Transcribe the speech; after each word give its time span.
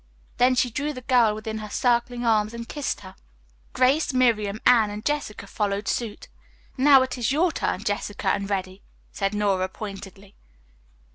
Then 0.37 0.55
she 0.55 0.71
drew 0.71 0.93
the 0.93 1.01
girl 1.03 1.35
within 1.35 1.59
her 1.59 1.69
circling 1.69 2.25
arm 2.25 2.49
and 2.53 2.67
kissed 2.67 3.01
her. 3.01 3.13
Grace, 3.71 4.15
Miriam, 4.15 4.59
Anne 4.65 4.89
and 4.89 5.05
Jessica 5.05 5.45
followed 5.45 5.87
suit. 5.87 6.27
"Now 6.75 7.03
it 7.03 7.19
is 7.19 7.31
your 7.31 7.51
turn, 7.51 7.83
Jessica 7.83 8.29
and 8.29 8.49
Reddy," 8.49 8.81
said 9.11 9.35
Nora 9.35 9.69
pointedly. 9.69 10.35